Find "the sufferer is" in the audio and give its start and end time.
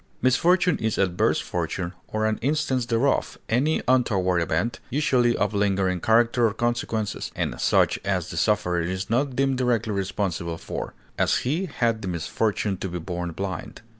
8.31-9.11